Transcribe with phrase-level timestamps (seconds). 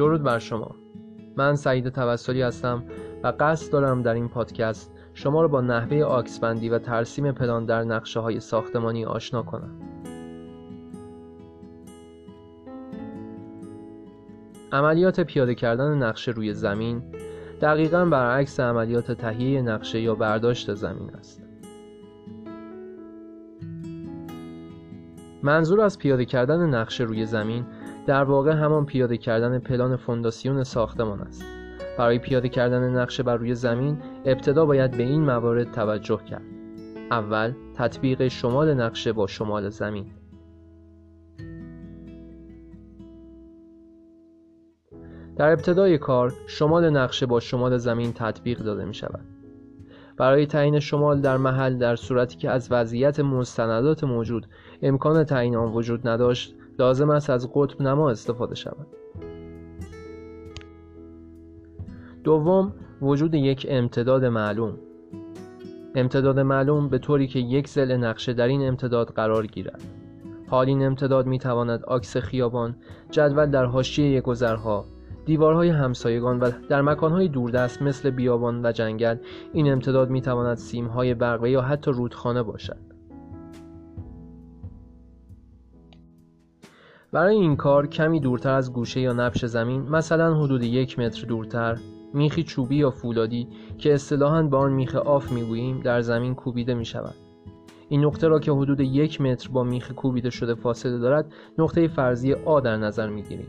[0.00, 0.74] درود بر شما.
[1.36, 2.84] من سعید توسلی هستم
[3.22, 7.84] و قصد دارم در این پادکست شما را با نحوه آکسبندی و ترسیم پلان در
[7.84, 9.70] نقشه های ساختمانی آشنا کنم.
[14.72, 17.02] عملیات پیاده کردن نقشه روی زمین
[17.60, 21.42] دقیقا برعکس عملیات تهیه نقشه یا برداشت زمین است.
[25.42, 27.66] منظور از پیاده کردن نقشه روی زمین
[28.10, 31.44] در واقع همان پیاده کردن پلان فونداسیون ساختمان است.
[31.98, 36.42] برای پیاده کردن نقشه بر روی زمین ابتدا باید به این موارد توجه کرد.
[37.10, 40.06] اول تطبیق شمال نقشه با شمال زمین.
[45.36, 49.24] در ابتدای کار شمال نقشه با شمال زمین تطبیق داده می شود
[50.16, 54.46] برای تعیین شمال در محل در صورتی که از وضعیت مستندات موجود
[54.82, 58.86] امکان تعیین آن وجود نداشت لازم است از قطب نما استفاده شود.
[62.24, 62.72] دوم
[63.02, 64.76] وجود یک امتداد معلوم.
[65.94, 69.82] امتداد معلوم به طوری که یک زل نقشه در این امتداد قرار گیرد.
[70.48, 72.76] حال این امتداد می تواند آکس خیابان
[73.10, 74.84] جدول در حاشیه گذرها
[75.24, 79.16] دیوارهای همسایگان و در مکانهای دوردست مثل بیابان و جنگل
[79.52, 82.89] این امتداد می تواند سیمهای برقی یا حتی رودخانه باشد.
[87.12, 91.78] برای این کار کمی دورتر از گوشه یا نبش زمین مثلا حدود یک متر دورتر
[92.14, 96.84] میخی چوبی یا فولادی که اصطلاحاً به آن میخ off می‌گوییم در زمین کوبیده می
[96.84, 97.14] شود.
[97.88, 102.32] این نقطه را که حدود یک متر با میخ کوبیده شده فاصله دارد نقطه فرضی
[102.32, 103.48] A در نظر می‌گیریم.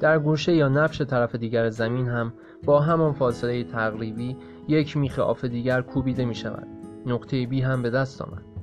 [0.00, 2.32] در گوشه یا نبش طرف دیگر زمین هم
[2.64, 4.36] با همان فاصله تقریبی
[4.68, 6.66] یک میخ off دیگر کوبیده می شود.
[7.06, 8.53] نقطه بی هم به دست آمد.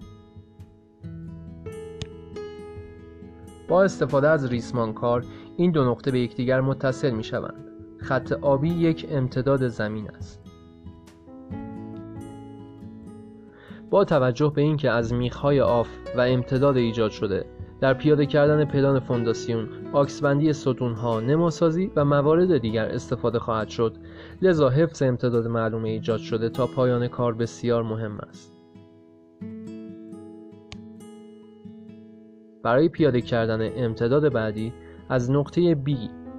[3.72, 5.25] با استفاده از ریسمان کار
[5.58, 7.66] این دو نقطه به یکدیگر متصل می شوند.
[7.97, 10.41] خط آبی یک امتداد زمین است.
[13.90, 15.88] با توجه به اینکه از میخهای آف
[16.18, 17.46] و امتداد ایجاد شده
[17.81, 23.97] در پیاده کردن پلان فونداسیون آکسبندی ستونها نماسازی و موارد دیگر استفاده خواهد شد
[24.41, 28.60] لذا حفظ امتداد معلومه ایجاد شده تا پایان کار بسیار مهم است
[32.63, 34.73] برای پیاده کردن امتداد بعدی
[35.09, 35.91] از نقطه B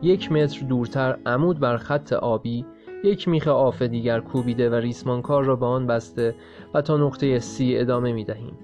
[0.03, 2.67] یک متر دورتر عمود بر خط آبی
[3.05, 6.35] یک میخ آف دیگر کوبیده و ریسمانکار را به آن بسته
[6.75, 8.59] و تا نقطه C ادامه می دهیم.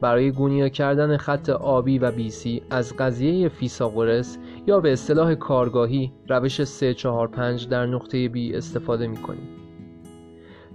[0.00, 6.64] برای گونیا کردن خط آبی و بیسی از قضیه فیساغورس یا به اصطلاح کارگاهی روش
[6.64, 9.48] 345 در نقطه B استفاده می کنیم.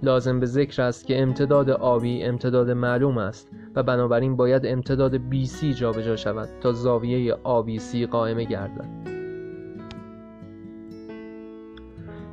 [0.02, 5.64] لازم به ذکر است که امتداد آبی امتداد معلوم است و بنابراین باید امتداد BC
[5.64, 9.14] جابجا شود تا زاویه ABC قائمه گردد.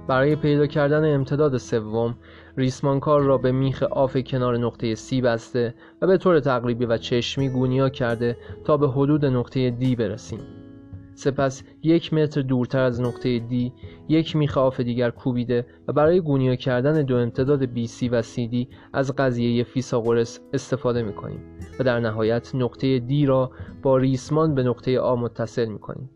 [0.07, 2.15] برای پیدا کردن امتداد سوم
[2.57, 7.49] ریسمانکار را به میخ آف کنار نقطه C بسته و به طور تقریبی و چشمی
[7.49, 10.60] گونیا کرده تا به حدود نقطه D برسیم.
[11.21, 13.71] سپس یک متر دورتر از نقطه D
[14.09, 19.15] یک میخ off دیگر کوبیده و برای گونیا کردن دو امتداد BC و CD از
[19.15, 21.39] قضیه فیثاغورس استفاده می کنیم
[21.79, 23.51] و در نهایت نقطه D را
[23.81, 26.09] با ریسمان به نقطه A متصل می کنیم.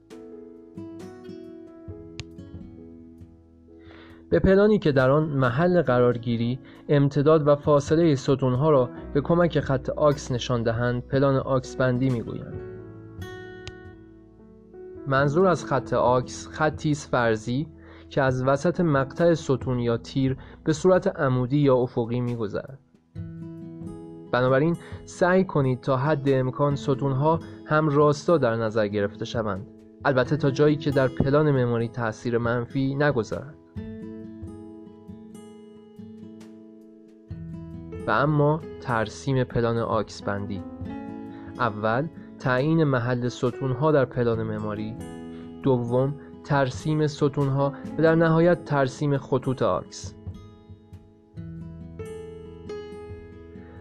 [4.30, 9.90] به پلانی که در آن محل قرارگیری امتداد و فاصله ستونها را به کمک خط
[9.90, 12.75] آکس نشان دهند پلان آکس بندی می گویند.
[15.08, 17.68] منظور از خط آکس خطی است فرضی
[18.10, 22.80] که از وسط مقطع ستون یا تیر به صورت عمودی یا افقی میگذرد.
[24.32, 29.68] بنابراین سعی کنید تا حد امکان ستونها هم راستا در نظر گرفته شوند.
[30.06, 33.56] البته تا جایی که در پلان مموری تاثیر منفی نگذارد.
[38.08, 40.64] و اما ترسیم پلان آکس بندی.
[41.60, 42.08] اول
[42.46, 44.96] تعیین محل ستونها در پلان مموری
[45.64, 50.16] دوم ترسیم ستونها و در نهایت ترسیم خطوط آکس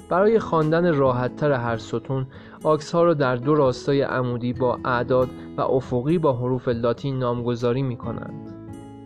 [0.09, 2.27] برای خواندن راحتتر هر ستون
[2.63, 7.83] آکس ها را در دو راستای عمودی با اعداد و افقی با حروف لاتین نامگذاری
[7.83, 8.54] می کنند.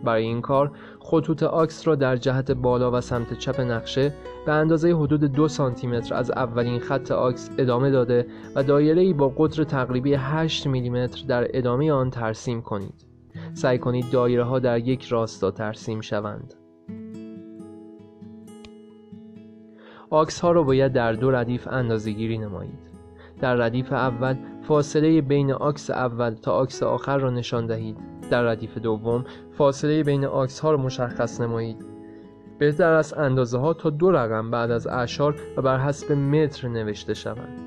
[0.03, 4.13] برای این کار خطوط آکس را در جهت بالا و سمت چپ نقشه
[4.45, 9.63] به اندازه حدود دو سانتیمتر از اولین خط آکس ادامه داده و دایره با قطر
[9.63, 13.05] تقریبی 8 میلیمتر در ادامه آن ترسیم کنید.
[13.53, 16.53] سعی کنید دایره ها در یک راستا ترسیم شوند.
[20.09, 22.89] آکس ها را باید در دو ردیف اندازه گیری نمایید.
[23.41, 28.77] در ردیف اول فاصله بین آکس اول تا آکس آخر را نشان دهید در ردیف
[28.77, 29.25] دوم
[29.57, 31.85] فاصله بین آکس ها را مشخص نمایید.
[32.59, 37.13] بهتر است اندازه ها تا دو رقم بعد از اعشار و بر حسب متر نوشته
[37.13, 37.61] شوند.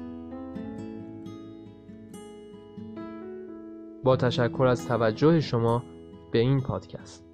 [4.04, 5.82] با تشکر از توجه شما
[6.30, 7.24] به این پادکست.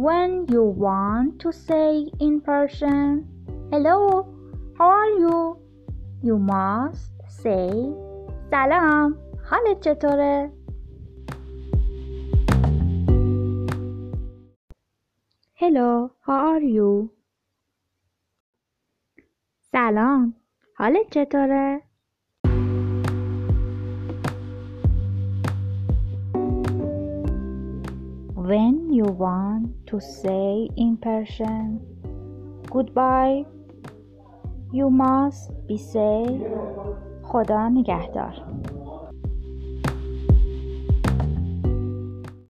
[0.00, 3.26] When you want to say in Persian,
[3.70, 4.26] Hello,
[4.78, 5.58] how are you?
[6.22, 7.70] You must say,
[8.50, 9.18] سلام
[9.50, 10.52] حالت چطوره؟
[15.54, 17.10] Hello, how are you?
[19.72, 20.34] سلام
[20.78, 21.82] حالت چطوره؟
[28.34, 31.83] When you want to say in Persian
[32.71, 33.43] goodbye
[34.71, 36.23] you must be say
[37.23, 38.33] خدا نگهدار